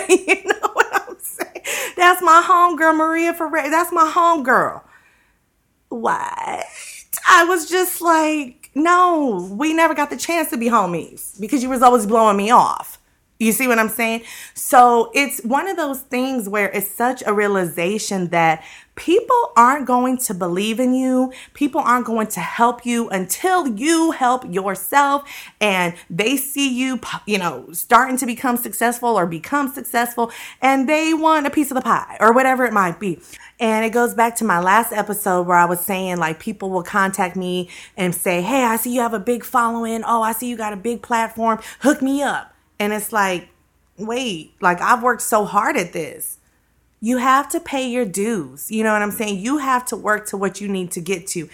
you 0.10 0.36
know 0.46 0.70
what 0.74 0.88
I'm 0.94 1.18
saying? 1.20 1.63
That's 1.98 2.22
my 2.22 2.44
homegirl 2.46 2.96
Maria 2.96 3.34
Ferrer. 3.34 3.70
That's 3.70 3.91
my 3.91 4.10
homegirl. 4.13 4.82
What? 5.89 6.65
I 7.27 7.44
was 7.46 7.70
just 7.70 8.01
like, 8.01 8.70
"No, 8.75 9.50
we 9.51 9.74
never 9.74 9.94
got 9.94 10.10
the 10.10 10.18
chance 10.18 10.50
to 10.51 10.58
be 10.58 10.68
homies 10.68 11.39
because 11.41 11.63
you 11.63 11.70
was 11.70 11.82
always 11.82 12.06
blowing 12.06 12.38
me 12.38 12.51
off." 12.51 13.00
You 13.42 13.52
see 13.54 13.68
what 13.68 13.80
I'm 13.80 13.90
saying? 13.90 14.22
So 14.54 15.10
it's 15.16 15.44
one 15.44 15.68
of 15.68 15.76
those 15.76 16.02
things 16.02 16.48
where 16.48 16.70
it's 16.70 16.88
such 16.88 17.24
a 17.26 17.34
realization 17.34 18.28
that 18.28 18.64
people 18.94 19.52
aren't 19.58 19.88
going 19.88 20.18
to 20.20 20.36
believe 20.36 20.80
in 20.80 20.94
you. 20.94 21.34
People 21.56 21.82
aren't 21.82 22.06
going 22.06 22.28
to 22.28 22.40
help 22.40 22.86
you 22.86 23.10
until 23.10 23.68
you 23.68 24.12
help 24.12 24.46
yourself 24.54 25.28
and 25.60 25.96
they 26.08 26.38
see 26.38 26.72
you, 26.72 27.00
you 27.26 27.40
know, 27.40 27.68
starting 27.72 28.16
to 28.18 28.28
become 28.28 28.58
successful 28.58 29.10
or 29.10 29.26
become 29.26 29.74
successful 29.74 30.32
and 30.62 30.88
they 30.88 31.12
want 31.12 31.48
a 31.48 31.50
piece 31.50 31.72
of 31.72 31.76
the 31.76 31.82
pie 31.82 32.18
or 32.20 32.34
whatever 32.34 32.64
it 32.66 32.74
might 32.74 33.00
be. 33.00 33.20
And 33.60 33.84
it 33.84 33.90
goes 33.90 34.14
back 34.14 34.36
to 34.36 34.44
my 34.44 34.60
last 34.60 34.94
episode 34.94 35.48
where 35.48 35.58
I 35.58 35.66
was 35.66 35.80
saying, 35.80 36.18
like, 36.18 36.40
people 36.40 36.70
will 36.70 36.84
contact 36.84 37.36
me 37.36 37.70
and 37.98 38.14
say, 38.14 38.44
Hey, 38.44 38.64
I 38.64 38.76
see 38.76 38.94
you 38.94 39.02
have 39.02 39.16
a 39.16 39.20
big 39.20 39.44
following. 39.44 40.04
Oh, 40.06 40.22
I 40.22 40.32
see 40.32 40.48
you 40.48 40.58
got 40.58 40.74
a 40.74 40.78
big 40.78 41.02
platform. 41.02 41.60
Hook 41.80 42.04
me 42.04 42.22
up. 42.22 42.50
And 42.82 42.94
it's 42.94 43.14
like, 43.14 43.48
wait, 43.96 44.56
like, 44.60 44.82
I've 44.82 45.04
worked 45.04 45.22
so 45.22 45.46
hard 45.46 45.78
at 45.78 45.94
this. 45.94 46.40
You 47.00 47.18
have 47.18 47.48
to 47.50 47.60
pay 47.60 47.88
your 47.88 48.06
dues. 48.06 48.72
You 48.72 48.84
know 48.84 48.92
what 48.92 49.04
I'm 49.04 49.12
saying? 49.12 49.38
You 49.38 49.60
have 49.60 49.86
to 49.86 49.96
work 49.96 50.26
to 50.30 50.38
what 50.38 50.60
you 50.60 50.68
need 50.68 50.90
to 50.94 51.00
get 51.00 51.28
to 51.28 51.48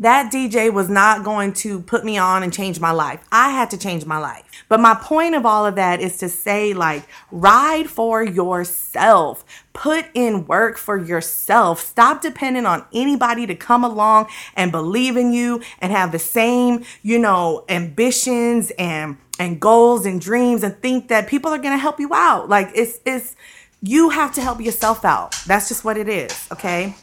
that 0.00 0.32
DJ 0.32 0.72
was 0.72 0.88
not 0.88 1.24
going 1.24 1.52
to 1.52 1.80
put 1.80 2.04
me 2.04 2.18
on 2.18 2.42
and 2.42 2.52
change 2.52 2.78
my 2.78 2.92
life. 2.92 3.24
I 3.32 3.50
had 3.50 3.70
to 3.70 3.78
change 3.78 4.04
my 4.04 4.18
life. 4.18 4.44
But 4.68 4.80
my 4.80 4.94
point 4.94 5.34
of 5.34 5.44
all 5.44 5.66
of 5.66 5.74
that 5.74 6.00
is 6.00 6.18
to 6.18 6.28
say, 6.28 6.72
like, 6.72 7.02
ride 7.32 7.88
for 7.88 8.22
yourself. 8.22 9.44
Put 9.72 10.06
in 10.14 10.46
work 10.46 10.78
for 10.78 10.96
yourself. 10.96 11.80
Stop 11.80 12.22
depending 12.22 12.66
on 12.66 12.84
anybody 12.92 13.46
to 13.46 13.54
come 13.54 13.82
along 13.82 14.28
and 14.54 14.70
believe 14.70 15.16
in 15.16 15.32
you 15.32 15.62
and 15.80 15.90
have 15.92 16.12
the 16.12 16.18
same, 16.18 16.84
you 17.02 17.18
know, 17.18 17.64
ambitions 17.68 18.70
and 18.78 19.16
and 19.40 19.60
goals 19.60 20.04
and 20.04 20.20
dreams 20.20 20.64
and 20.64 20.76
think 20.82 21.06
that 21.08 21.28
people 21.28 21.52
are 21.52 21.58
going 21.58 21.72
to 21.72 21.78
help 21.78 22.00
you 22.00 22.12
out. 22.12 22.48
Like 22.48 22.70
it's 22.74 22.98
it's 23.04 23.36
you 23.80 24.10
have 24.10 24.34
to 24.34 24.40
help 24.40 24.60
yourself 24.60 25.04
out. 25.04 25.36
That's 25.46 25.68
just 25.68 25.84
what 25.84 25.96
it 25.96 26.08
is, 26.08 26.48
okay? 26.50 26.94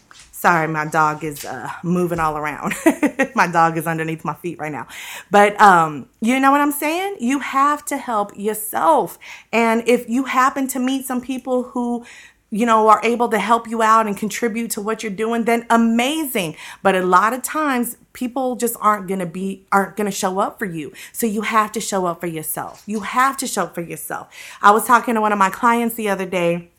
Sorry, 0.45 0.67
my 0.67 0.85
dog 0.85 1.23
is 1.23 1.43
uh, 1.43 1.71
moving 1.81 2.19
all 2.19 2.37
around. 2.37 2.75
my 3.35 3.47
dog 3.47 3.79
is 3.79 3.87
underneath 3.87 4.23
my 4.23 4.35
feet 4.35 4.59
right 4.59 4.71
now. 4.71 4.85
But 5.31 5.59
um, 5.59 6.07
you 6.21 6.39
know 6.39 6.51
what 6.51 6.61
I'm 6.61 6.71
saying? 6.71 7.15
You 7.19 7.39
have 7.39 7.83
to 7.85 7.97
help 7.97 8.31
yourself. 8.37 9.17
And 9.51 9.81
if 9.89 10.07
you 10.07 10.25
happen 10.25 10.67
to 10.67 10.77
meet 10.77 11.07
some 11.07 11.19
people 11.19 11.63
who 11.63 12.05
you 12.51 12.67
know, 12.67 12.87
are 12.89 13.01
able 13.03 13.27
to 13.29 13.39
help 13.39 13.67
you 13.67 13.81
out 13.81 14.05
and 14.05 14.15
contribute 14.15 14.69
to 14.71 14.81
what 14.81 15.01
you're 15.01 15.11
doing, 15.11 15.45
then 15.45 15.65
amazing. 15.71 16.55
But 16.83 16.93
a 16.93 17.01
lot 17.01 17.33
of 17.33 17.41
times 17.41 17.97
people 18.13 18.55
just 18.55 18.77
aren't 18.79 19.07
going 19.07 19.21
to 19.21 19.25
be, 19.25 19.65
aren't 19.71 19.97
going 19.97 20.05
to 20.05 20.15
show 20.15 20.37
up 20.37 20.59
for 20.59 20.65
you. 20.65 20.93
So 21.11 21.25
you 21.25 21.41
have 21.41 21.71
to 21.71 21.81
show 21.81 22.05
up 22.05 22.21
for 22.21 22.27
yourself. 22.27 22.83
You 22.85 22.99
have 22.99 23.35
to 23.37 23.47
show 23.47 23.63
up 23.63 23.73
for 23.73 23.81
yourself. 23.81 24.31
I 24.61 24.69
was 24.69 24.85
talking 24.85 25.15
to 25.15 25.21
one 25.21 25.31
of 25.31 25.39
my 25.39 25.49
clients 25.49 25.95
the 25.95 26.07
other 26.07 26.27
day 26.27 26.69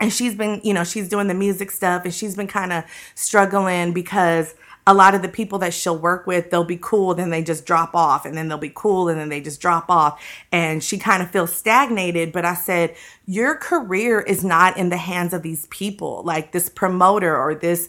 and 0.00 0.12
she's 0.12 0.34
been, 0.34 0.60
you 0.64 0.74
know, 0.74 0.84
she's 0.84 1.08
doing 1.08 1.28
the 1.28 1.34
music 1.34 1.70
stuff 1.70 2.04
and 2.04 2.12
she's 2.12 2.34
been 2.34 2.48
kind 2.48 2.72
of 2.72 2.84
struggling 3.14 3.92
because 3.92 4.54
a 4.86 4.94
lot 4.94 5.14
of 5.14 5.22
the 5.22 5.28
people 5.28 5.58
that 5.60 5.72
she'll 5.72 5.98
work 5.98 6.26
with, 6.26 6.50
they'll 6.50 6.64
be 6.64 6.78
cool, 6.80 7.14
then 7.14 7.30
they 7.30 7.42
just 7.42 7.64
drop 7.64 7.94
off, 7.94 8.26
and 8.26 8.36
then 8.36 8.48
they'll 8.48 8.58
be 8.58 8.72
cool, 8.74 9.08
and 9.08 9.18
then 9.18 9.28
they 9.28 9.40
just 9.40 9.60
drop 9.60 9.88
off. 9.88 10.22
And 10.50 10.82
she 10.82 10.98
kind 10.98 11.22
of 11.22 11.30
feels 11.30 11.54
stagnated. 11.54 12.32
But 12.32 12.44
I 12.44 12.54
said, 12.54 12.96
Your 13.26 13.56
career 13.56 14.20
is 14.20 14.42
not 14.44 14.76
in 14.76 14.88
the 14.88 14.96
hands 14.96 15.32
of 15.32 15.42
these 15.42 15.66
people, 15.66 16.22
like 16.24 16.52
this 16.52 16.68
promoter 16.68 17.36
or 17.36 17.54
this 17.54 17.88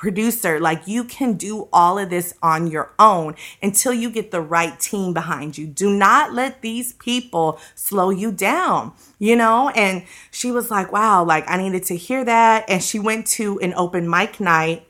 producer. 0.00 0.58
Like 0.58 0.88
you 0.88 1.04
can 1.04 1.34
do 1.34 1.68
all 1.74 1.98
of 1.98 2.08
this 2.08 2.32
on 2.42 2.66
your 2.66 2.90
own 2.98 3.34
until 3.62 3.92
you 3.92 4.08
get 4.08 4.30
the 4.30 4.40
right 4.40 4.80
team 4.80 5.12
behind 5.12 5.58
you. 5.58 5.66
Do 5.66 5.94
not 5.94 6.32
let 6.32 6.62
these 6.62 6.94
people 6.94 7.60
slow 7.74 8.08
you 8.08 8.32
down, 8.32 8.94
you 9.18 9.36
know? 9.36 9.68
And 9.68 10.04
she 10.30 10.50
was 10.50 10.70
like, 10.70 10.90
wow, 10.90 11.22
like 11.22 11.44
I 11.50 11.58
needed 11.58 11.84
to 11.84 11.96
hear 11.96 12.24
that. 12.24 12.64
And 12.70 12.82
she 12.82 12.98
went 12.98 13.26
to 13.28 13.60
an 13.60 13.74
open 13.74 14.08
mic 14.08 14.40
night 14.40 14.86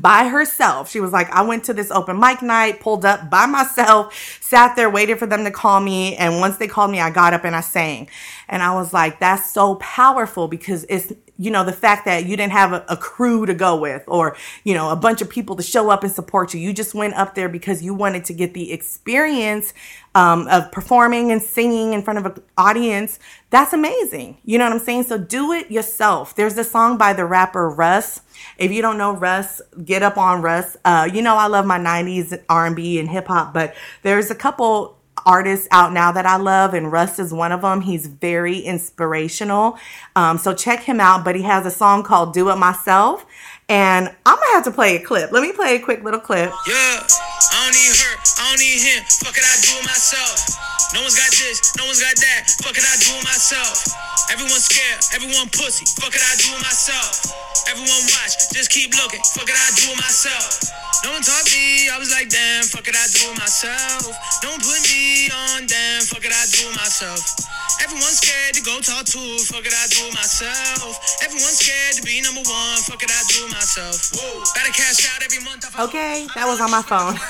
by 0.00 0.28
herself. 0.28 0.90
She 0.90 1.00
was 1.00 1.12
like, 1.12 1.30
I 1.30 1.42
went 1.42 1.64
to 1.64 1.74
this 1.74 1.90
open 1.90 2.18
mic 2.18 2.42
night, 2.42 2.80
pulled 2.80 3.04
up 3.04 3.28
by 3.28 3.46
myself, 3.46 4.38
sat 4.40 4.76
there, 4.76 4.88
waited 4.88 5.18
for 5.18 5.26
them 5.26 5.44
to 5.44 5.50
call 5.50 5.80
me. 5.80 6.16
And 6.16 6.40
once 6.40 6.56
they 6.56 6.68
called 6.68 6.90
me, 6.90 7.00
I 7.00 7.10
got 7.10 7.34
up 7.34 7.44
and 7.44 7.54
I 7.54 7.60
sang. 7.60 8.08
And 8.48 8.62
I 8.62 8.74
was 8.74 8.92
like, 8.92 9.20
that's 9.20 9.50
so 9.50 9.76
powerful 9.76 10.48
because 10.48 10.86
it's, 10.88 11.12
you 11.38 11.50
know, 11.50 11.64
the 11.64 11.72
fact 11.72 12.04
that 12.04 12.26
you 12.26 12.36
didn't 12.36 12.52
have 12.52 12.72
a, 12.72 12.84
a, 12.88 12.96
crew 12.96 13.46
to 13.46 13.54
go 13.54 13.76
with 13.76 14.04
or, 14.06 14.36
you 14.64 14.74
know, 14.74 14.90
a 14.90 14.96
bunch 14.96 15.22
of 15.22 15.28
people 15.28 15.56
to 15.56 15.62
show 15.62 15.90
up 15.90 16.04
and 16.04 16.12
support 16.12 16.54
you. 16.54 16.60
You 16.60 16.72
just 16.72 16.94
went 16.94 17.14
up 17.14 17.34
there 17.34 17.48
because 17.48 17.82
you 17.82 17.94
wanted 17.94 18.24
to 18.26 18.34
get 18.34 18.54
the 18.54 18.72
experience 18.72 19.72
um, 20.14 20.46
of 20.48 20.70
performing 20.72 21.32
and 21.32 21.40
singing 21.40 21.92
in 21.92 22.02
front 22.02 22.18
of 22.18 22.26
an 22.26 22.42
audience. 22.58 23.18
That's 23.50 23.72
amazing. 23.72 24.38
You 24.44 24.58
know 24.58 24.64
what 24.64 24.74
I'm 24.74 24.80
saying? 24.80 25.04
So 25.04 25.18
do 25.18 25.52
it 25.52 25.70
yourself. 25.70 26.34
There's 26.34 26.56
a 26.58 26.64
song 26.64 26.98
by 26.98 27.12
the 27.12 27.24
rapper 27.24 27.68
Russ. 27.68 28.20
If 28.58 28.72
you 28.72 28.82
don't 28.82 28.98
know 28.98 29.14
Russ, 29.14 29.60
get 29.84 30.02
up 30.02 30.18
on 30.18 30.42
Russ. 30.42 30.76
Uh, 30.84 31.08
you 31.12 31.22
know, 31.22 31.36
I 31.36 31.46
love 31.46 31.64
my 31.66 31.78
90s 31.78 32.38
R&B 32.48 32.98
and 32.98 33.08
hip 33.08 33.26
hop, 33.26 33.54
but 33.54 33.74
there's 34.02 34.30
a 34.30 34.34
couple 34.34 34.98
artists 35.24 35.68
out 35.70 35.92
now 35.92 36.12
that 36.12 36.26
I 36.26 36.36
love, 36.36 36.74
and 36.74 36.90
Russ 36.90 37.18
is 37.18 37.32
one 37.32 37.52
of 37.52 37.62
them. 37.62 37.82
He's 37.82 38.06
very 38.06 38.58
inspirational. 38.58 39.78
Um, 40.16 40.38
so 40.38 40.54
check 40.54 40.80
him 40.80 41.00
out. 41.00 41.24
But 41.24 41.36
he 41.36 41.42
has 41.42 41.66
a 41.66 41.70
song 41.70 42.02
called 42.02 42.34
Do 42.34 42.50
It 42.50 42.56
Myself. 42.56 43.24
And 43.68 44.08
I'm 44.26 44.36
gonna 44.36 44.52
have 44.54 44.64
to 44.64 44.70
play 44.70 44.96
a 44.96 45.00
clip. 45.00 45.32
Let 45.32 45.42
me 45.42 45.52
play 45.52 45.76
a 45.76 45.78
quick 45.78 46.02
little 46.02 46.20
clip. 46.20 46.52
Yeah, 46.68 47.06
I 47.62 47.70
don't 47.70 47.78
need 47.78 47.94
her, 47.94 48.14
I 48.18 48.50
don't 48.50 48.58
need 48.58 48.82
him. 48.82 49.04
Fuck 49.22 49.38
it, 49.38 49.46
I 49.46 49.54
do 49.62 49.78
it 49.78 49.86
myself. 49.86 50.34
No 50.94 51.02
one's 51.02 51.14
got 51.14 51.30
this, 51.30 51.70
no 51.78 51.86
one's 51.86 52.02
got 52.02 52.16
that. 52.18 52.50
Fuck 52.58 52.74
it, 52.74 52.82
I 52.82 52.96
do 52.98 53.14
it 53.14 53.22
myself. 53.22 53.86
Everyone's 54.34 54.66
scared, 54.66 54.98
everyone 55.14 55.46
pussy. 55.54 55.86
Fuck 56.02 56.10
it, 56.10 56.22
I 56.26 56.34
do 56.42 56.50
it 56.50 56.58
myself. 56.58 57.51
Everyone 57.70 58.02
watch, 58.10 58.34
just 58.50 58.70
keep 58.70 58.94
looking. 58.94 59.22
Fuck 59.34 59.48
it, 59.48 59.56
I 59.56 59.68
do 59.78 59.92
it 59.92 59.98
myself. 59.98 60.62
No 61.04 61.10
one 61.12 61.22
taught 61.22 61.46
me, 61.50 61.90
I 61.90 61.98
was 61.98 62.10
like, 62.10 62.28
damn, 62.28 62.62
fuck 62.62 62.86
it, 62.86 62.94
I 62.94 63.06
do 63.10 63.30
it 63.30 63.38
myself. 63.38 64.06
Don't 64.42 64.62
put 64.62 64.80
me 64.86 65.30
on, 65.30 65.66
damn, 65.66 66.02
fuck 66.02 66.22
it, 66.22 66.30
I 66.30 66.44
do 66.50 66.70
it 66.70 66.76
myself. 66.78 67.18
Everyone's 67.82 68.22
scared 68.22 68.54
to 68.54 68.62
go 68.62 68.78
talk 68.78 69.04
to, 69.10 69.22
fuck 69.46 69.66
it, 69.66 69.74
I 69.74 69.86
do 69.90 70.06
it 70.06 70.14
myself. 70.14 70.94
Everyone's 71.22 71.58
scared 71.58 71.98
to 71.98 72.02
be 72.06 72.22
number 72.22 72.42
one, 72.46 72.78
fuck 72.86 73.02
it, 73.02 73.10
I 73.10 73.22
do 73.26 73.46
it 73.46 73.50
myself. 73.50 74.14
Whoa. 74.14 74.42
Better 74.54 74.70
cash 74.70 75.02
out 75.10 75.22
every 75.22 75.42
month. 75.42 75.66
Okay, 75.78 76.26
that 76.34 76.46
was 76.46 76.60
on 76.60 76.70
my 76.70 76.82
phone. 76.82 77.14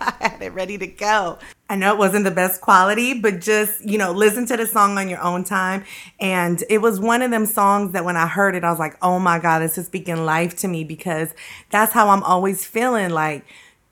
I 0.00 0.14
had 0.20 0.40
it 0.40 0.52
ready 0.52 0.78
to 0.78 0.86
go. 0.86 1.38
I 1.68 1.74
know 1.74 1.92
it 1.92 1.98
wasn't 1.98 2.24
the 2.24 2.30
best 2.30 2.60
quality, 2.60 3.14
but 3.14 3.40
just, 3.40 3.84
you 3.84 3.98
know, 3.98 4.12
listen 4.12 4.46
to 4.46 4.56
the 4.56 4.66
song 4.66 4.98
on 4.98 5.08
your 5.08 5.20
own 5.20 5.42
time. 5.42 5.84
And 6.20 6.62
it 6.70 6.78
was 6.78 7.00
one 7.00 7.22
of 7.22 7.32
them 7.32 7.44
songs 7.44 7.92
that 7.92 8.04
when 8.04 8.16
I 8.16 8.28
heard 8.28 8.54
it, 8.54 8.62
I 8.62 8.70
was 8.70 8.78
like, 8.78 8.96
oh 9.02 9.18
my 9.18 9.40
God, 9.40 9.60
this 9.60 9.76
is 9.76 9.86
speaking 9.86 10.24
life 10.24 10.56
to 10.58 10.68
me 10.68 10.84
because 10.84 11.34
that's 11.70 11.92
how 11.92 12.10
I'm 12.10 12.22
always 12.22 12.64
feeling 12.64 13.10
like, 13.10 13.44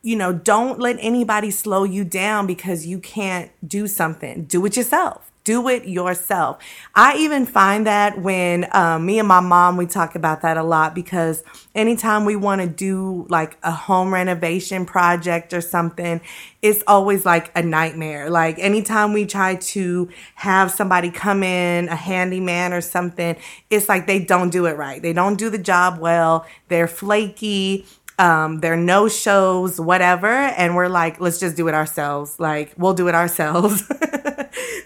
you 0.02 0.14
know, 0.14 0.32
don't 0.32 0.78
let 0.78 0.96
anybody 1.00 1.50
slow 1.50 1.82
you 1.82 2.04
down 2.04 2.46
because 2.46 2.86
you 2.86 3.00
can't 3.00 3.50
do 3.66 3.88
something. 3.88 4.44
Do 4.44 4.64
it 4.66 4.76
yourself 4.76 5.32
do 5.44 5.68
it 5.68 5.86
yourself. 5.86 6.58
I 6.94 7.18
even 7.18 7.44
find 7.44 7.86
that 7.86 8.18
when 8.18 8.66
um, 8.74 9.04
me 9.04 9.18
and 9.18 9.28
my 9.28 9.40
mom, 9.40 9.76
we 9.76 9.84
talk 9.84 10.14
about 10.14 10.40
that 10.40 10.56
a 10.56 10.62
lot 10.62 10.94
because 10.94 11.44
anytime 11.74 12.24
we 12.24 12.34
want 12.34 12.62
to 12.62 12.66
do 12.66 13.26
like 13.28 13.58
a 13.62 13.70
home 13.70 14.12
renovation 14.12 14.86
project 14.86 15.52
or 15.52 15.60
something, 15.60 16.22
it's 16.62 16.82
always 16.86 17.26
like 17.26 17.52
a 17.54 17.62
nightmare. 17.62 18.30
Like 18.30 18.58
anytime 18.58 19.12
we 19.12 19.26
try 19.26 19.56
to 19.56 20.08
have 20.36 20.70
somebody 20.70 21.10
come 21.10 21.42
in, 21.42 21.88
a 21.88 21.96
handyman 21.96 22.72
or 22.72 22.80
something, 22.80 23.36
it's 23.68 23.86
like 23.86 24.06
they 24.06 24.24
don't 24.24 24.48
do 24.48 24.64
it 24.64 24.78
right. 24.78 25.02
They 25.02 25.12
don't 25.12 25.36
do 25.36 25.50
the 25.50 25.58
job 25.58 25.98
well. 25.98 26.46
They're 26.68 26.88
flaky 26.88 27.86
um, 28.16 28.60
they're 28.60 28.76
no 28.76 29.08
shows, 29.08 29.80
whatever. 29.80 30.28
And 30.28 30.76
we're 30.76 30.88
like, 30.88 31.20
let's 31.20 31.40
just 31.40 31.56
do 31.56 31.66
it 31.68 31.74
ourselves. 31.74 32.38
Like, 32.38 32.72
we'll 32.76 32.94
do 32.94 33.08
it 33.08 33.14
ourselves. 33.16 33.82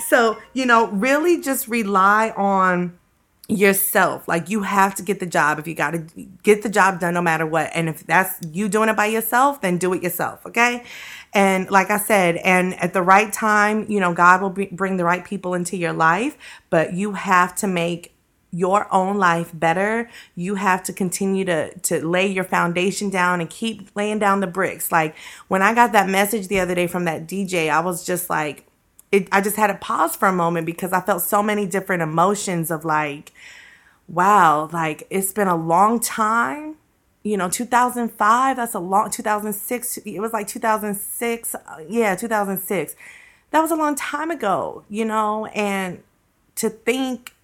so, 0.09 0.39
you 0.53 0.67
know, 0.67 0.89
really 0.89 1.41
just 1.41 1.69
rely 1.69 2.31
on 2.37 2.99
yourself. 3.49 4.29
Like, 4.29 4.51
you 4.51 4.63
have 4.63 4.95
to 4.97 5.03
get 5.03 5.21
the 5.21 5.27
job 5.27 5.59
if 5.59 5.67
you 5.67 5.75
got 5.75 5.93
to 5.93 5.99
get 6.43 6.63
the 6.63 6.69
job 6.69 7.01
done 7.01 7.15
no 7.15 7.23
matter 7.23 7.47
what. 7.47 7.71
And 7.75 7.89
if 7.89 8.07
that's 8.07 8.39
you 8.53 8.69
doing 8.69 8.89
it 8.89 8.97
by 8.97 9.07
yourself, 9.07 9.61
then 9.61 9.79
do 9.79 9.93
it 9.95 10.03
yourself. 10.03 10.45
Okay. 10.47 10.85
And 11.33 11.71
like 11.71 11.91
I 11.91 11.99
said, 11.99 12.37
and 12.37 12.75
at 12.81 12.93
the 12.93 13.03
right 13.03 13.33
time, 13.33 13.87
you 13.91 14.01
know, 14.01 14.15
God 14.15 14.41
will 14.41 14.51
bring 14.51 14.97
the 14.97 15.05
right 15.05 15.25
people 15.25 15.55
into 15.55 15.77
your 15.77 15.93
life, 15.93 16.37
but 16.71 16.95
you 16.95 17.13
have 17.13 17.55
to 17.57 17.67
make 17.67 18.15
your 18.51 18.93
own 18.93 19.19
life 19.19 19.51
better, 19.53 20.09
you 20.35 20.55
have 20.55 20.83
to 20.83 20.93
continue 20.93 21.45
to 21.45 21.79
to 21.81 22.07
lay 22.07 22.27
your 22.27 22.45
foundation 22.45 23.11
down 23.11 23.41
and 23.41 23.51
keep 23.51 23.91
laying 23.95 24.19
down 24.19 24.41
the 24.41 24.47
bricks. 24.47 24.91
Like 24.91 25.15
when 25.49 25.61
I 25.61 25.75
got 25.75 25.93
that 25.93 26.09
message 26.09 26.49
the 26.49 26.61
other 26.61 26.75
day 26.75 26.87
from 26.87 27.05
that 27.05 27.27
DJ, 27.27 27.69
I 27.69 27.81
was 27.81 28.07
just 28.07 28.31
like 28.31 28.65
it, 29.11 29.29
I 29.33 29.41
just 29.41 29.57
had 29.57 29.69
to 29.69 29.75
pause 29.75 30.17
for 30.17 30.29
a 30.29 30.33
moment 30.33 30.67
because 30.67 30.93
I 30.93 31.01
felt 31.01 31.23
so 31.23 31.43
many 31.43 31.67
different 31.67 32.03
emotions 32.03 32.71
of 32.71 32.85
like 32.85 33.33
wow, 34.09 34.69
like 34.73 35.07
it's 35.11 35.33
been 35.33 35.49
a 35.49 35.57
long 35.57 36.01
time. 36.01 36.77
You 37.23 37.37
know, 37.37 37.51
2005, 37.51 38.57
that's 38.57 38.75
a 38.75 38.79
long 38.79 39.11
2006, 39.11 39.99
it 39.99 40.21
was 40.21 40.33
like 40.33 40.47
2006. 40.47 41.55
Uh, 41.55 41.61
yeah, 41.87 42.15
2006. 42.15 42.97
That 43.51 43.61
was 43.61 43.71
a 43.71 43.77
long 43.77 43.95
time 43.97 44.31
ago, 44.31 44.85
you 44.89 45.05
know, 45.05 45.47
and 45.47 46.03
to 46.57 46.71
think 46.71 47.35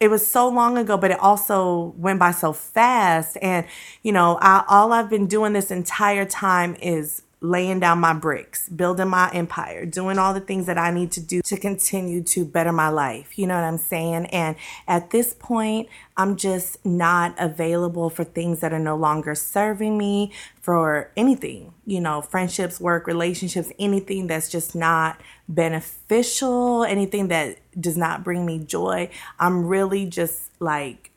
it 0.00 0.08
was 0.08 0.26
so 0.26 0.48
long 0.48 0.76
ago, 0.76 0.96
but 0.96 1.10
it 1.10 1.18
also 1.20 1.94
went 1.96 2.18
by 2.18 2.30
so 2.30 2.52
fast. 2.52 3.38
And, 3.40 3.66
you 4.02 4.12
know, 4.12 4.38
I, 4.40 4.64
all 4.68 4.92
I've 4.92 5.08
been 5.08 5.26
doing 5.26 5.54
this 5.54 5.70
entire 5.70 6.26
time 6.26 6.76
is 6.80 7.22
laying 7.42 7.78
down 7.78 8.00
my 8.00 8.14
bricks, 8.14 8.68
building 8.68 9.08
my 9.08 9.30
empire, 9.32 9.84
doing 9.84 10.18
all 10.18 10.32
the 10.32 10.40
things 10.40 10.66
that 10.66 10.78
I 10.78 10.90
need 10.90 11.12
to 11.12 11.20
do 11.20 11.42
to 11.42 11.56
continue 11.58 12.22
to 12.22 12.44
better 12.46 12.72
my 12.72 12.88
life. 12.88 13.38
You 13.38 13.46
know 13.46 13.54
what 13.54 13.64
I'm 13.64 13.78
saying? 13.78 14.26
And 14.26 14.56
at 14.88 15.10
this 15.10 15.34
point, 15.38 15.88
I'm 16.16 16.36
just 16.36 16.84
not 16.84 17.34
available 17.38 18.08
for 18.08 18.24
things 18.24 18.60
that 18.60 18.72
are 18.72 18.78
no 18.78 18.96
longer 18.96 19.34
serving 19.34 19.98
me, 19.98 20.32
for 20.62 21.12
anything, 21.16 21.74
you 21.84 22.00
know, 22.00 22.22
friendships, 22.22 22.80
work, 22.80 23.06
relationships, 23.06 23.70
anything 23.78 24.26
that's 24.26 24.50
just 24.50 24.74
not 24.74 25.20
beneficial, 25.48 26.84
anything 26.84 27.28
that 27.28 27.58
does 27.78 27.98
not 27.98 28.24
bring 28.24 28.46
me 28.46 28.58
joy. 28.58 29.10
I'm 29.38 29.66
really 29.66 30.06
just 30.06 30.50
like 30.58 31.12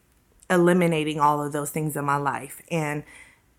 eliminating 0.50 1.20
all 1.20 1.42
of 1.44 1.54
those 1.54 1.70
things 1.70 1.96
in 1.96 2.04
my 2.04 2.18
life. 2.18 2.62
And 2.70 3.04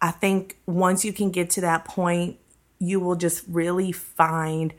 I 0.02 0.10
think 0.10 0.58
once 0.66 1.04
you 1.04 1.12
can 1.12 1.30
get 1.30 1.50
to 1.50 1.62
that 1.62 1.84
point, 1.84 2.36
you 2.80 2.98
will 2.98 3.14
just 3.14 3.44
really 3.46 3.92
find 3.92 4.74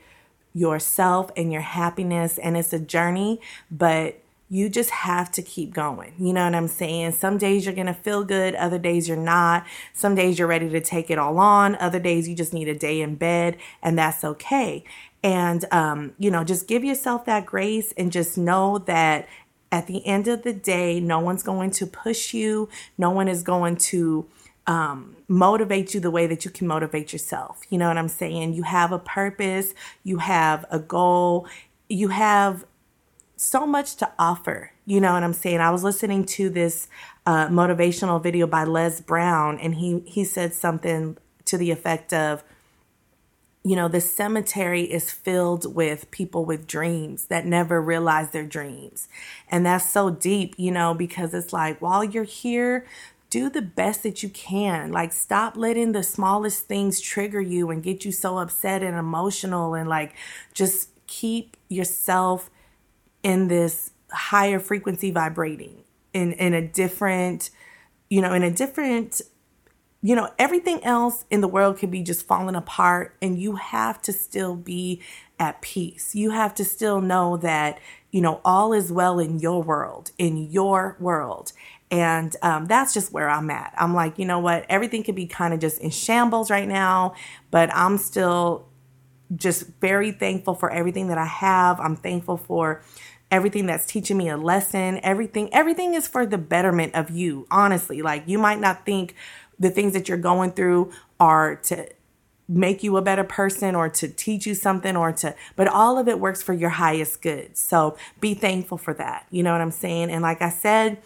yourself 0.52 1.30
and 1.36 1.50
your 1.50 1.62
happiness. 1.62 2.36
And 2.36 2.56
it's 2.56 2.74
a 2.74 2.78
journey, 2.78 3.40
but 3.70 4.18
you 4.50 4.68
just 4.68 4.90
have 4.90 5.30
to 5.32 5.40
keep 5.40 5.72
going. 5.72 6.12
You 6.18 6.34
know 6.34 6.44
what 6.44 6.54
I'm 6.54 6.68
saying? 6.68 7.12
Some 7.12 7.38
days 7.38 7.64
you're 7.64 7.74
going 7.74 7.86
to 7.86 7.94
feel 7.94 8.22
good, 8.22 8.54
other 8.56 8.78
days 8.78 9.08
you're 9.08 9.16
not. 9.16 9.64
Some 9.94 10.14
days 10.14 10.38
you're 10.38 10.46
ready 10.46 10.68
to 10.68 10.80
take 10.80 11.10
it 11.10 11.18
all 11.18 11.38
on, 11.38 11.74
other 11.76 11.98
days 11.98 12.28
you 12.28 12.34
just 12.34 12.52
need 12.52 12.68
a 12.68 12.74
day 12.74 13.00
in 13.00 13.14
bed, 13.14 13.56
and 13.82 13.98
that's 13.98 14.22
okay. 14.24 14.84
And, 15.22 15.64
um, 15.72 16.12
you 16.18 16.30
know, 16.30 16.44
just 16.44 16.68
give 16.68 16.84
yourself 16.84 17.24
that 17.24 17.46
grace 17.46 17.94
and 17.96 18.12
just 18.12 18.36
know 18.36 18.76
that 18.76 19.26
at 19.70 19.86
the 19.86 20.04
end 20.04 20.28
of 20.28 20.42
the 20.42 20.52
day, 20.52 21.00
no 21.00 21.18
one's 21.18 21.42
going 21.42 21.70
to 21.70 21.86
push 21.86 22.34
you, 22.34 22.68
no 22.98 23.08
one 23.08 23.28
is 23.28 23.42
going 23.42 23.76
to 23.76 24.26
um, 24.66 25.16
motivate 25.28 25.94
you 25.94 26.00
the 26.00 26.10
way 26.10 26.26
that 26.26 26.44
you 26.44 26.50
can 26.50 26.66
motivate 26.66 27.12
yourself. 27.12 27.62
You 27.68 27.78
know 27.78 27.88
what 27.88 27.98
I'm 27.98 28.08
saying? 28.08 28.54
You 28.54 28.62
have 28.62 28.92
a 28.92 28.98
purpose, 28.98 29.74
you 30.04 30.18
have 30.18 30.64
a 30.70 30.78
goal, 30.78 31.46
you 31.88 32.08
have 32.08 32.64
so 33.36 33.66
much 33.66 33.96
to 33.96 34.10
offer. 34.18 34.72
You 34.86 35.00
know 35.00 35.12
what 35.12 35.24
I'm 35.24 35.32
saying? 35.32 35.60
I 35.60 35.70
was 35.70 35.82
listening 35.82 36.24
to 36.26 36.48
this 36.48 36.88
uh, 37.26 37.48
motivational 37.48 38.22
video 38.22 38.46
by 38.46 38.64
Les 38.64 39.00
Brown, 39.00 39.58
and 39.58 39.76
he 39.76 40.00
he 40.06 40.24
said 40.24 40.54
something 40.54 41.16
to 41.44 41.58
the 41.58 41.70
effect 41.70 42.12
of, 42.12 42.44
you 43.64 43.76
know, 43.76 43.88
the 43.88 44.00
cemetery 44.00 44.82
is 44.82 45.10
filled 45.10 45.74
with 45.74 46.10
people 46.10 46.44
with 46.44 46.66
dreams 46.66 47.26
that 47.26 47.46
never 47.46 47.80
realize 47.80 48.30
their 48.30 48.46
dreams. 48.46 49.08
And 49.50 49.66
that's 49.66 49.90
so 49.90 50.10
deep, 50.10 50.54
you 50.56 50.70
know, 50.70 50.94
because 50.94 51.34
it's 51.34 51.52
like 51.52 51.80
while 51.80 52.04
you're 52.04 52.24
here, 52.24 52.86
do 53.32 53.48
the 53.48 53.62
best 53.62 54.02
that 54.02 54.22
you 54.22 54.28
can. 54.28 54.92
Like, 54.92 55.10
stop 55.10 55.56
letting 55.56 55.92
the 55.92 56.02
smallest 56.02 56.66
things 56.66 57.00
trigger 57.00 57.40
you 57.40 57.70
and 57.70 57.82
get 57.82 58.04
you 58.04 58.12
so 58.12 58.36
upset 58.36 58.82
and 58.82 58.94
emotional, 58.94 59.72
and 59.72 59.88
like, 59.88 60.12
just 60.52 60.90
keep 61.06 61.56
yourself 61.68 62.50
in 63.22 63.48
this 63.48 63.92
higher 64.10 64.60
frequency 64.60 65.10
vibrating 65.10 65.82
in 66.12 66.32
in 66.32 66.52
a 66.52 66.60
different, 66.60 67.48
you 68.10 68.20
know, 68.20 68.34
in 68.34 68.42
a 68.42 68.50
different 68.50 69.22
you 70.04 70.16
know, 70.16 70.28
everything 70.36 70.82
else 70.82 71.24
in 71.30 71.40
the 71.42 71.48
world 71.48 71.78
could 71.78 71.90
be 71.90 72.02
just 72.02 72.26
falling 72.26 72.56
apart, 72.56 73.16
and 73.22 73.38
you 73.38 73.54
have 73.54 74.02
to 74.02 74.12
still 74.12 74.56
be 74.56 75.00
at 75.38 75.62
peace. 75.62 76.12
You 76.12 76.30
have 76.30 76.56
to 76.56 76.64
still 76.64 77.00
know 77.00 77.36
that, 77.36 77.78
you 78.10 78.20
know, 78.20 78.40
all 78.44 78.72
is 78.72 78.90
well 78.90 79.20
in 79.20 79.38
your 79.38 79.62
world, 79.62 80.10
in 80.18 80.50
your 80.50 80.96
world. 80.98 81.52
And 81.92 82.34
um, 82.40 82.66
that's 82.66 82.94
just 82.94 83.12
where 83.12 83.28
I'm 83.28 83.50
at. 83.50 83.74
I'm 83.76 83.92
like, 83.92 84.18
you 84.18 84.24
know 84.24 84.38
what? 84.38 84.64
Everything 84.70 85.02
could 85.04 85.14
be 85.14 85.26
kind 85.26 85.52
of 85.52 85.60
just 85.60 85.78
in 85.78 85.90
shambles 85.90 86.50
right 86.50 86.66
now, 86.66 87.14
but 87.50 87.72
I'm 87.74 87.98
still 87.98 88.66
just 89.36 89.66
very 89.78 90.10
thankful 90.10 90.54
for 90.54 90.70
everything 90.70 91.08
that 91.08 91.18
I 91.18 91.26
have. 91.26 91.78
I'm 91.78 91.96
thankful 91.96 92.38
for 92.38 92.82
everything 93.30 93.66
that's 93.66 93.84
teaching 93.84 94.16
me 94.16 94.30
a 94.30 94.38
lesson. 94.38 95.00
Everything, 95.02 95.52
everything 95.52 95.92
is 95.92 96.08
for 96.08 96.24
the 96.24 96.38
betterment 96.38 96.94
of 96.94 97.10
you, 97.10 97.46
honestly. 97.50 98.00
Like, 98.00 98.24
you 98.26 98.38
might 98.38 98.58
not 98.58 98.86
think 98.86 99.14
the 99.58 99.70
things 99.70 99.92
that 99.92 100.08
you're 100.08 100.16
going 100.16 100.52
through 100.52 100.92
are 101.20 101.56
to 101.56 101.86
make 102.48 102.82
you 102.82 102.96
a 102.96 103.02
better 103.02 103.24
person 103.24 103.74
or 103.74 103.88
to 103.88 104.08
teach 104.08 104.46
you 104.46 104.54
something 104.54 104.96
or 104.96 105.12
to 105.12 105.34
but 105.56 105.68
all 105.68 105.96
of 105.96 106.08
it 106.08 106.18
works 106.18 106.42
for 106.42 106.52
your 106.52 106.70
highest 106.70 107.22
good 107.22 107.56
so 107.56 107.96
be 108.20 108.34
thankful 108.34 108.76
for 108.76 108.92
that 108.92 109.26
you 109.30 109.42
know 109.42 109.52
what 109.52 109.60
i'm 109.60 109.70
saying 109.70 110.10
and 110.10 110.22
like 110.22 110.42
i 110.42 110.50
said 110.50 111.00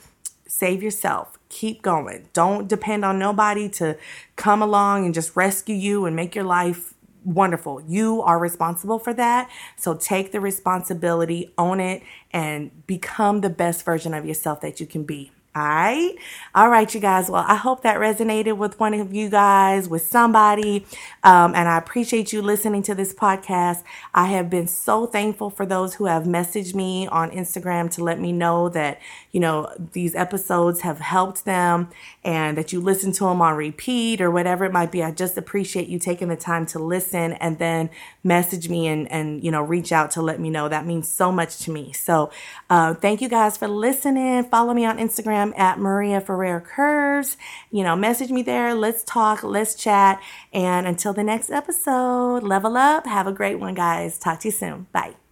save 0.46 0.82
yourself. 0.82 1.38
Keep 1.48 1.82
going. 1.82 2.28
Don't 2.32 2.68
depend 2.68 3.04
on 3.04 3.18
nobody 3.18 3.68
to 3.70 3.96
come 4.36 4.62
along 4.62 5.04
and 5.04 5.14
just 5.14 5.36
rescue 5.36 5.74
you 5.74 6.06
and 6.06 6.16
make 6.16 6.34
your 6.34 6.44
life 6.44 6.94
wonderful. 7.24 7.82
You 7.86 8.22
are 8.22 8.38
responsible 8.38 8.98
for 8.98 9.12
that. 9.14 9.50
So 9.76 9.94
take 9.94 10.32
the 10.32 10.40
responsibility, 10.40 11.52
own 11.58 11.80
it, 11.80 12.02
and 12.32 12.86
become 12.86 13.40
the 13.40 13.50
best 13.50 13.84
version 13.84 14.14
of 14.14 14.24
yourself 14.24 14.60
that 14.60 14.80
you 14.80 14.86
can 14.86 15.04
be. 15.04 15.32
All 15.56 15.62
right. 15.62 16.14
All 16.54 16.68
right, 16.68 16.94
you 16.94 17.00
guys. 17.00 17.30
Well, 17.30 17.42
I 17.48 17.54
hope 17.54 17.82
that 17.82 17.96
resonated 17.96 18.58
with 18.58 18.78
one 18.78 18.92
of 18.92 19.14
you 19.14 19.30
guys, 19.30 19.88
with 19.88 20.06
somebody. 20.06 20.84
Um, 21.24 21.54
and 21.54 21.66
I 21.66 21.78
appreciate 21.78 22.30
you 22.30 22.42
listening 22.42 22.82
to 22.82 22.94
this 22.94 23.14
podcast. 23.14 23.82
I 24.12 24.26
have 24.26 24.50
been 24.50 24.66
so 24.66 25.06
thankful 25.06 25.48
for 25.48 25.64
those 25.64 25.94
who 25.94 26.04
have 26.04 26.24
messaged 26.24 26.74
me 26.74 27.06
on 27.06 27.30
Instagram 27.30 27.90
to 27.92 28.04
let 28.04 28.20
me 28.20 28.32
know 28.32 28.68
that, 28.68 29.00
you 29.32 29.40
know, 29.40 29.72
these 29.92 30.14
episodes 30.14 30.82
have 30.82 30.98
helped 30.98 31.46
them 31.46 31.88
and 32.22 32.58
that 32.58 32.74
you 32.74 32.80
listen 32.80 33.12
to 33.12 33.24
them 33.24 33.40
on 33.40 33.56
repeat 33.56 34.20
or 34.20 34.30
whatever 34.30 34.66
it 34.66 34.72
might 34.74 34.92
be. 34.92 35.02
I 35.02 35.10
just 35.10 35.38
appreciate 35.38 35.88
you 35.88 35.98
taking 35.98 36.28
the 36.28 36.36
time 36.36 36.66
to 36.66 36.78
listen 36.78 37.32
and 37.32 37.58
then 37.58 37.88
message 38.22 38.68
me 38.68 38.88
and, 38.88 39.10
and, 39.10 39.42
you 39.42 39.50
know, 39.50 39.62
reach 39.62 39.90
out 39.90 40.10
to 40.10 40.20
let 40.20 40.38
me 40.38 40.50
know. 40.50 40.68
That 40.68 40.84
means 40.84 41.08
so 41.08 41.32
much 41.32 41.56
to 41.60 41.70
me. 41.70 41.94
So, 41.94 42.30
uh, 42.68 42.92
thank 42.92 43.22
you 43.22 43.30
guys 43.30 43.56
for 43.56 43.68
listening. 43.68 44.44
Follow 44.44 44.74
me 44.74 44.84
on 44.84 44.98
Instagram 44.98 45.45
Instagram 45.46 45.58
at 45.58 45.78
Maria 45.78 46.20
Ferrer 46.20 46.60
Curves. 46.60 47.36
You 47.70 47.84
know, 47.84 47.96
message 47.96 48.30
me 48.30 48.42
there. 48.42 48.74
Let's 48.74 49.02
talk, 49.04 49.42
let's 49.42 49.74
chat. 49.74 50.20
And 50.52 50.86
until 50.86 51.12
the 51.12 51.24
next 51.24 51.50
episode, 51.50 52.42
level 52.42 52.76
up. 52.76 53.06
Have 53.06 53.26
a 53.26 53.32
great 53.32 53.58
one, 53.58 53.74
guys. 53.74 54.18
Talk 54.18 54.40
to 54.40 54.48
you 54.48 54.52
soon. 54.52 54.86
Bye. 54.92 55.25